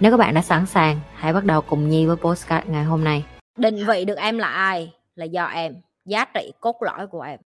[0.00, 3.04] Nếu các bạn đã sẵn sàng, hãy bắt đầu cùng Nhi với postcard ngày hôm
[3.04, 3.24] nay.
[3.56, 5.74] định vị được em là ai là do em
[6.04, 7.38] giá trị cốt lõi của em.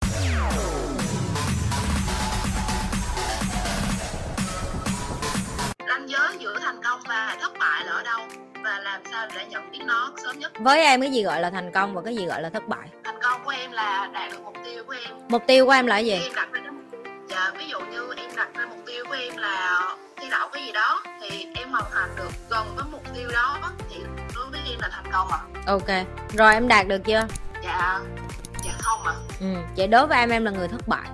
[5.89, 8.21] Ranh giới giữa thành công và thất bại là ở đâu?
[8.65, 10.53] Và làm sao để nhận biết nó sớm nhất?
[10.61, 12.89] Với em cái gì gọi là thành công và cái gì gọi là thất bại?
[13.05, 15.15] Thành công của em là đạt được mục tiêu của em.
[15.29, 16.13] Mục tiêu của em là cái gì?
[16.13, 16.33] Em
[21.73, 23.59] hoàn thành được gần với mục tiêu đó
[23.91, 23.97] thì
[24.35, 25.89] đối với em là thành công à ok
[26.33, 27.27] rồi em đạt được chưa?
[27.65, 28.01] Dạ
[28.65, 31.09] dạ không à ừ vậy đối với em em là người thất bại.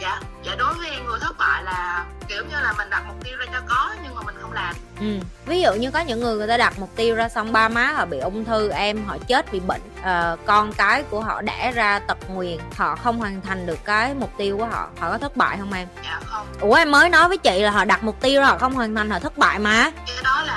[0.00, 3.16] Dạ dạ đối với em người thất bại là kiểu như là mình đặt mục
[3.24, 3.93] tiêu ra cho có
[5.04, 5.26] ừ.
[5.46, 7.92] Ví dụ như có những người người ta đặt mục tiêu ra xong ba má
[7.92, 11.72] họ bị ung thư em họ chết vì bệnh ờ, con cái của họ đẻ
[11.74, 15.18] ra tật nguyền họ không hoàn thành được cái mục tiêu của họ họ có
[15.18, 15.88] thất bại không em?
[16.04, 16.46] Dạ không.
[16.60, 18.94] Ủa em mới nói với chị là họ đặt mục tiêu rồi họ không hoàn
[18.94, 19.90] thành họ thất bại mà.
[20.06, 20.53] Cái đó là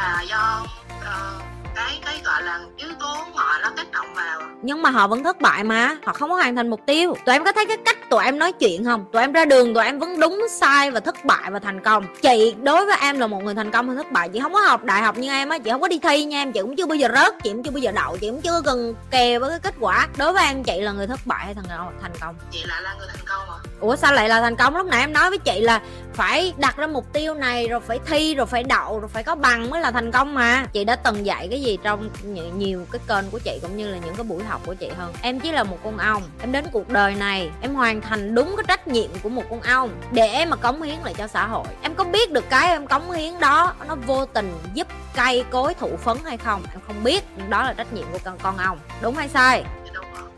[4.67, 5.97] nhưng mà họ vẫn thất bại mà.
[6.05, 7.15] Họ không có hoàn thành mục tiêu.
[7.25, 9.05] Tụi em có thấy cái cách tụi em nói chuyện không?
[9.11, 12.05] Tụi em ra đường, tụi em vẫn đúng, sai và thất bại và thành công.
[12.21, 14.29] Chị, đối với em là một người thành công hay thất bại.
[14.29, 15.59] Chị không có học đại học như em á.
[15.59, 16.51] Chị không có đi thi nha em.
[16.51, 17.43] Chị cũng chưa bao giờ rớt.
[17.43, 18.17] Chị cũng chưa bao giờ đậu.
[18.17, 20.07] Chị cũng chưa gần kề với cái kết quả.
[20.17, 22.35] Đối với em, chị là người thất bại hay thành công thành công?
[22.51, 23.59] Chị lại là người thành công à?
[23.79, 24.75] Ủa sao lại là thành công?
[24.75, 25.81] Lúc nãy em nói với chị là
[26.13, 29.35] phải đặt ra mục tiêu này rồi phải thi rồi phải đậu rồi phải có
[29.35, 30.65] bằng mới là thành công mà.
[30.73, 33.87] Chị đã từng dạy cái gì trong nhiều, nhiều cái kênh của chị cũng như
[33.87, 35.13] là những cái buổi học của chị hơn.
[35.21, 38.55] Em chỉ là một con ong em đến cuộc đời này em hoàn thành đúng
[38.57, 41.67] cái trách nhiệm của một con ong để mà cống hiến lại cho xã hội.
[41.81, 45.73] Em có biết được cái em cống hiến đó nó vô tình giúp cây cối
[45.73, 46.63] thụ phấn hay không?
[46.71, 47.23] Em không biết.
[47.49, 49.63] Đó là trách nhiệm của con con ong đúng hay sai?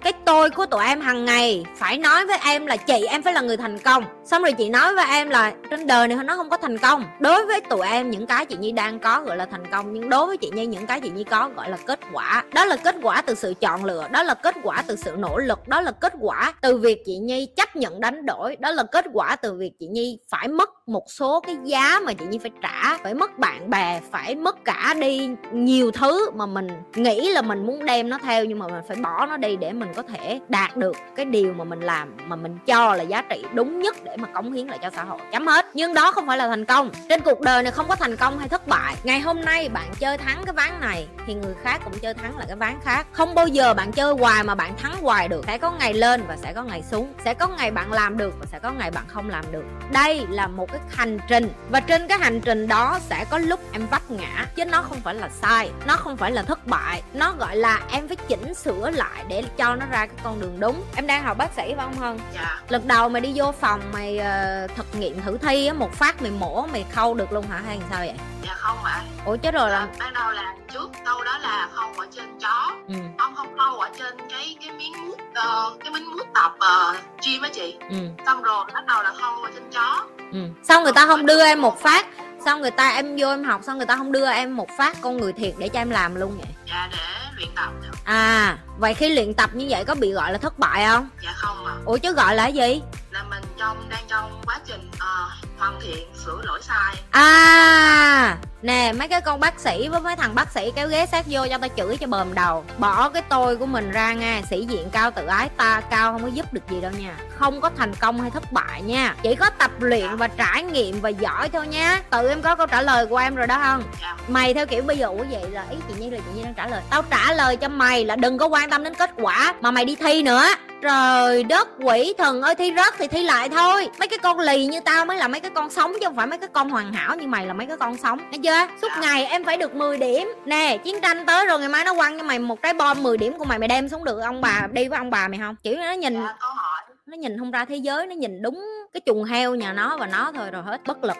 [0.01, 3.33] Cái tôi của tụi em hàng ngày, phải nói với em là chị em phải
[3.33, 4.03] là người thành công.
[4.25, 7.03] Xong rồi chị nói với em là trên đời này nó không có thành công.
[7.19, 10.09] Đối với tụi em, những cái chị nhi đang có gọi là thành công, nhưng
[10.09, 12.43] đối với chị nhi, những cái chị nhi có gọi là kết quả.
[12.53, 15.37] Đó là kết quả từ sự chọn lựa, đó là kết quả từ sự nỗ
[15.37, 18.83] lực, đó là kết quả từ việc chị nhi chấp nhận đánh đổi, đó là
[18.83, 22.37] kết quả từ việc chị nhi phải mất một số cái giá mà chị nhi
[22.37, 27.29] phải trả, phải mất bạn bè, phải mất cả đi nhiều thứ mà mình nghĩ
[27.29, 29.93] là mình muốn đem nó theo nhưng mà mình phải bỏ nó đi để mình
[29.95, 33.43] có thể đạt được cái điều mà mình làm, mà mình cho là giá trị
[33.53, 35.19] đúng nhất để mà cống hiến lại cho xã hội.
[35.31, 35.65] Chấm hết.
[35.73, 36.89] Nhưng đó không phải là thành công.
[37.09, 38.95] Trên cuộc đời này không có thành công hay thất bại.
[39.03, 42.37] Ngày hôm nay bạn chơi thắng cái ván này thì người khác cũng chơi thắng
[42.37, 43.07] lại cái ván khác.
[43.11, 45.45] Không bao giờ bạn chơi hoài mà bạn thắng hoài được.
[45.47, 47.13] Sẽ có ngày lên và sẽ có ngày xuống.
[47.25, 49.63] Sẽ có ngày bạn làm được và sẽ có ngày bạn không làm được.
[49.91, 51.53] Đây là một cái hành trình.
[51.69, 55.01] Và trên cái hành trình đó sẽ có lúc em vấp ngã chứ nó không
[55.01, 57.01] phải là sai nó không phải là thất bại.
[57.13, 60.59] Nó gọi là em phải chỉnh sửa lại để cho nó ra cái con đường
[60.59, 60.83] đúng.
[60.95, 62.19] Em đang học bác sĩ phải không hân?
[62.35, 62.61] Dạ.
[62.69, 66.21] Lần đầu mày đi vô phòng mày ờ, thực nghiệm thử thi á một phát
[66.21, 68.15] mày mổ mày khâu được luôn hả hay làm sao vậy?
[68.45, 69.01] Dạ không ạ.
[69.25, 69.87] Ủa chết rồi là à.
[69.99, 72.71] ban đầu là trước câu đó là không ở trên chó.
[72.87, 72.95] Ừ.
[73.17, 76.95] Không không câu ở trên cái cái miếng mút ờ, cái miếng mút tập uh,
[77.25, 77.77] gym á chị.
[77.89, 77.97] Ừ.
[78.25, 80.05] Xong rồi bắt đầu là không ở trên chó.
[80.31, 80.39] Ừ.
[80.63, 82.07] Sao người ta không đưa em một phát.
[82.45, 84.97] Sao người ta em vô em học sao người ta không đưa em một phát.
[85.01, 86.49] Con người thiệt để cho em làm luôn vậy.
[86.67, 86.97] Dạ để
[87.37, 87.69] luyện tập
[88.09, 91.09] à vậy khi luyện tập như vậy có bị gọi là thất bại không?
[91.23, 91.73] Dạ không ạ.
[91.85, 92.81] Ủa chứ gọi là cái gì?
[93.11, 96.95] Là mình trong đang trong quá trình ờ, hoàn thiện sửa lỗi sai.
[97.11, 101.25] À Nè mấy cái con bác sĩ với mấy thằng bác sĩ kéo ghế sát
[101.29, 102.65] vô cho tao chửi cho bờm đầu.
[102.77, 106.21] Bỏ cái tôi của mình ra nha Sĩ diện cao tự ái ta cao không
[106.21, 107.15] có giúp được gì đâu nha.
[107.37, 109.15] Không có thành công hay thất bại nha.
[109.23, 112.01] Chỉ có tập luyện và trải nghiệm và giỏi thôi nha.
[112.09, 113.83] Tự em có câu trả lời của em rồi đó không?
[114.01, 114.15] Dạ.
[114.27, 116.53] Mày theo kiểu bây giờ ủa vậy là ý chị Nhi là chị Nhi đang
[116.53, 116.81] trả lời.
[116.89, 119.85] Tao trả lời cho mày là đừng có quan tâm đến kết quả Mà mày
[119.85, 120.47] đi thi nữa.
[120.81, 123.89] Trời đất quỷ thần ơi thi rớt thì thi lại thôi.
[123.99, 126.27] Mấy cái con lì như tao mới là mấy cái con sống Chứ không phải
[126.27, 128.19] mấy cái con hoàn hảo như mày là mấy cái con sống.
[128.31, 128.67] Thấy chưa?
[128.81, 130.27] Suốt ngày em phải được 10 điểm.
[130.45, 133.17] Nè chiến tranh tới rồi ngày mai nó quăng cho mày một trái bom 10
[133.17, 135.55] điểm của mày Mày đem xuống được ông bà đi với ông bà mày không?
[135.63, 136.81] Chỉ nó nhìn dạ câu hỏi.
[137.05, 140.07] nó nhìn không ra thế giới Nó nhìn đúng cái chuồng heo nhà nó và
[140.07, 141.17] nó thôi rồi hết bất lực.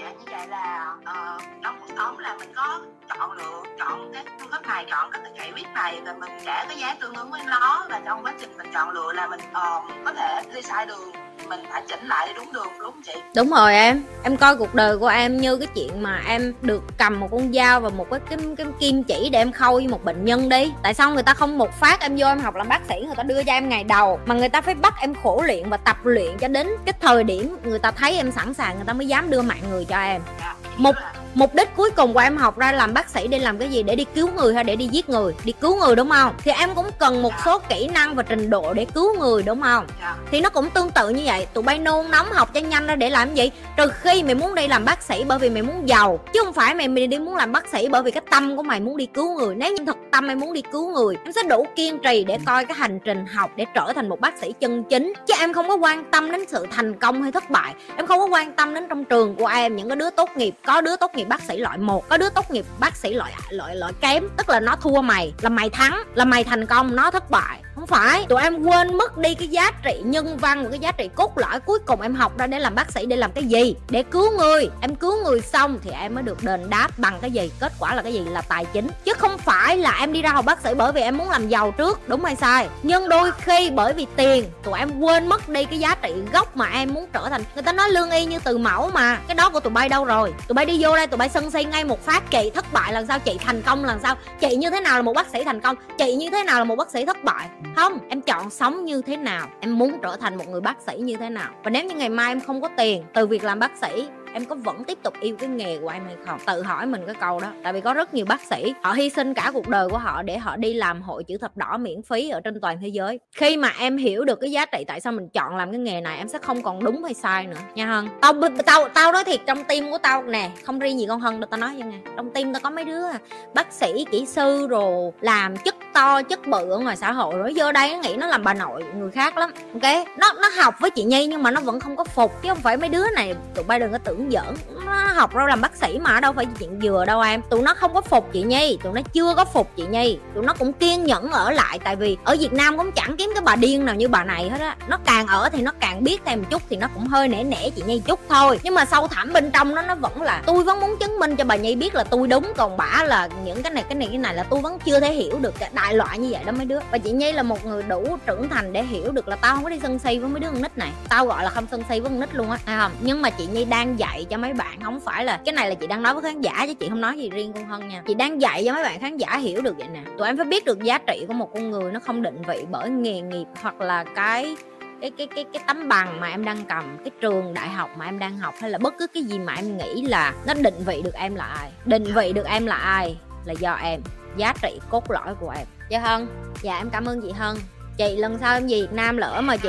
[0.00, 4.24] Dạ như vậy là ờ, trong cuộc thống là mình có chọn lựa chọn cái
[4.68, 7.86] này chọn cái chạy viết này và mình trả cái giá tương ứng với nó.
[7.90, 11.12] Và trong quá trình mình chọn lựa là mình uh, có thể đi sai đường
[11.48, 13.12] mình phải chỉnh lại đúng đường đúng không chị?
[13.34, 14.02] Đúng rồi em.
[14.22, 17.52] Em coi cuộc đời của em như cái chuyện mà em được cầm một con
[17.52, 20.48] dao và một cái cái, cái kim chỉ để em khâu với một bệnh nhân
[20.48, 20.72] đi.
[20.82, 23.16] Tại sao người ta không một phát em vô em học làm bác sĩ người
[23.16, 24.20] ta đưa cho em ngày đầu?
[24.26, 27.24] Mà người ta phải bắt em khổ luyện và tập luyện cho đến cái thời
[27.24, 30.00] điểm người ta thấy em sẵn sàng người ta mới dám đưa mạng người cho
[30.00, 30.22] em.
[30.40, 30.94] Dạ, một
[31.38, 33.82] mục đích cuối cùng của em học ra làm bác sĩ để làm cái gì?
[33.82, 35.34] Để đi cứu người hay để đi giết người?
[35.44, 36.34] Đi cứu người đúng không?
[36.38, 39.62] Thì em cũng cần một số kỹ năng và trình độ để cứu người đúng
[39.62, 39.86] không?
[40.00, 40.16] Dạ.
[40.30, 41.46] thì nó cũng tương tự như vậy.
[41.54, 43.50] Tụi bay nôn nóng học cho nhanh ra để làm gì?
[43.76, 46.54] Trừ khi mày muốn đi làm bác sĩ bởi vì mày muốn giàu chứ không
[46.54, 48.96] phải mày mày đi muốn làm bác sĩ bởi vì cái tâm của mày muốn
[48.96, 49.54] đi cứu người.
[49.54, 52.38] Nếu như thật tâm mày muốn đi cứu người em sẽ đủ kiên trì để
[52.46, 55.12] coi cái hành trình học để trở thành một bác sĩ chân chính.
[55.26, 57.74] Chứ em không có quan tâm đến sự thành công hay thất bại.
[57.96, 60.54] Em không có quan tâm đến trong trường của em những cái đứa tốt nghiệp
[60.66, 63.32] có đứa tốt nghiệp bác sĩ loại một, có đứa tốt nghiệp bác sĩ loại
[63.50, 66.96] loại loại kém, tức là nó thua mày, là mày thắng, là mày thành công,
[66.96, 70.64] nó thất bại không phải, tụi em quên mất đi cái giá trị nhân văn
[70.64, 73.06] và cái giá trị cốt lõi cuối cùng em học ra để làm bác sĩ
[73.06, 73.76] để làm cái gì?
[73.90, 74.70] Để cứu người.
[74.80, 77.50] Em cứu người xong thì em mới được đền đáp bằng cái gì?
[77.60, 78.20] Kết quả là cái gì?
[78.20, 78.88] Là tài chính.
[79.04, 81.48] Chứ không phải là em đi ra học bác sĩ bởi vì em muốn làm
[81.48, 82.68] giàu trước, đúng hay sai?
[82.82, 86.56] Nhưng đôi khi bởi vì tiền, tụi em quên mất đi cái giá trị gốc
[86.56, 87.42] mà em muốn trở thành.
[87.54, 89.18] Người ta nói lương y như từ mẫu mà.
[89.28, 90.34] Cái đó của tụi bay đâu rồi?
[90.48, 92.92] Tụi bay đi vô đây, tụi bay sân si ngay một phát, chị thất bại,
[92.92, 95.44] lần sao chị thành công, lần sao chị như thế nào là một bác sĩ
[95.44, 95.76] thành công?
[95.98, 97.48] Chị như thế nào là một bác sĩ thất bại?
[97.78, 99.48] Không, em chọn sống như thế nào?
[99.60, 101.50] Em muốn trở thành một người bác sĩ như thế nào?
[101.64, 104.44] Và nếu như ngày mai em không có tiền, từ việc làm bác sĩ em
[104.44, 106.38] có vẫn tiếp tục yêu cái nghề của em hay không?
[106.46, 107.48] Tự hỏi mình cái câu đó.
[107.62, 110.22] Tại vì có rất nhiều bác sĩ, họ hy sinh cả cuộc đời của họ
[110.22, 113.20] để họ đi làm hội chữ thập đỏ miễn phí ở trên toàn thế giới.
[113.36, 116.00] Khi mà em hiểu được cái giá trị tại sao mình chọn làm cái nghề
[116.00, 117.56] này, em sẽ không còn đúng hay sai nữa.
[117.74, 118.08] Nha hân.
[118.20, 118.32] Tao
[118.66, 121.48] tao tao nói thiệt trong tim của tao, nè, không riêng gì con hân đâu,
[121.50, 123.18] tao nói vậy nè trong tim tao có mấy đứa à,
[123.54, 127.54] bác sĩ, kỹ sư rồi làm chức to chất bự ở ngoài xã hội rồi,
[127.54, 130.06] giờ đây nó nghĩ nó làm bà nội người khác lắm, ok?
[130.18, 132.58] Nó nó học với chị nhi nhưng mà nó vẫn không có phục chứ không
[132.58, 133.34] phải mấy đứa này.
[133.54, 136.46] Tụi bay đừng có tưởng giỡn nó học ra làm bác sĩ mà, đâu phải
[136.58, 137.42] chuyện vừa đâu em.
[137.50, 140.18] Tụi nó không có phục chị nhi, tụi nó chưa có phục chị nhi.
[140.34, 143.30] Tụi nó cũng kiên nhẫn ở lại, tại vì ở việt nam cũng chẳng kiếm
[143.34, 144.76] cái bà điên nào như bà này hết á.
[144.88, 147.44] Nó càng ở thì nó càng biết thêm một chút thì nó cũng hơi nể
[147.44, 148.60] nể chị nhi chút thôi.
[148.62, 151.36] Nhưng mà sâu thẳm bên trong nó nó vẫn là, tôi vẫn muốn chứng minh
[151.36, 154.08] cho bà nhi biết là tôi đúng, còn bả là những cái này cái này
[154.08, 156.52] cái này là tôi vẫn chưa thể hiểu được cái đại loại như vậy đó
[156.52, 156.78] mấy đứa.
[156.90, 159.64] Và chị nhi là một người đủ trưởng thành để hiểu được là tao không
[159.64, 160.90] có đi sân si với mấy đứa con nít này.
[161.08, 162.92] Tao gọi là không sân si với con nít luôn á không?
[163.00, 165.74] Nhưng mà chị nhi đang dạy cho mấy bạn, không phải là, cái này là
[165.74, 168.02] chị đang nói với khán giả chứ chị không nói gì riêng con hân nha.
[168.06, 170.00] Chị đang dạy cho mấy bạn khán giả hiểu được vậy nè.
[170.18, 172.64] Tụi em phải biết được giá trị của một con người nó không định vị
[172.70, 174.56] bởi nghề nghiệp hoặc là cái
[175.00, 178.04] cái cái cái cái tấm bằng mà em đang cầm, cái trường đại học mà
[178.04, 180.74] em đang học hay là bất cứ cái gì mà em nghĩ là nó định
[180.86, 181.70] vị được em là ai.
[181.84, 184.00] Định vị được em là ai là do em,
[184.36, 185.66] giá trị cốt lõi của em.
[185.88, 186.28] Dạ hân.
[186.62, 187.56] Dạ em cảm ơn chị hân.
[187.96, 189.68] Chị lần sau em về việt nam lỡ mà chị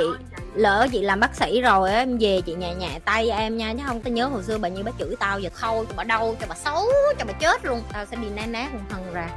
[0.54, 3.82] lỡ chị làm bác sĩ rồi em về chị nhẹ nhẹ tay em nha chứ
[3.86, 6.36] không tao nhớ hồi xưa bà như bà chửi tao giờ khâu cho bà đau
[6.40, 6.84] cho bà xấu
[7.18, 7.82] cho bà chết luôn.
[7.92, 9.28] Tao sẽ đi nát nát con thần ra.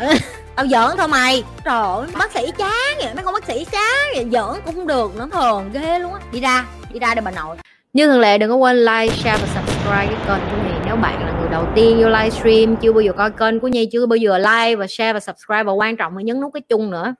[0.56, 1.44] Tao giỡn thôi mày.
[1.64, 4.26] Trời ơi bác sĩ chán vậy mấy con bác sĩ chán vậy.
[4.32, 6.20] Giỡn cũng không được nó thường ghê luôn á.
[6.32, 7.56] Đi ra đi ra để bà nội.
[7.92, 10.96] Như thường lệ đừng có quên like, share và subscribe cái kênh của Nhi nếu
[10.96, 14.06] bạn là người đầu tiên vô livestream chưa bao giờ coi kênh của Nhi chưa
[14.06, 15.62] bao giờ like và share và subscribe.
[15.62, 17.14] Và quan trọng là nhấn nút cái chung nữa.